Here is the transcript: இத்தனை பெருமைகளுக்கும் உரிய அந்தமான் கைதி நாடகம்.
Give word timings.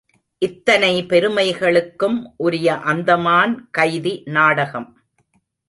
இத்தனை 0.37 1.03
பெருமைகளுக்கும் 1.03 2.17
உரிய 2.37 2.75
அந்தமான் 2.75 3.53
கைதி 3.71 4.23
நாடகம். 4.25 4.89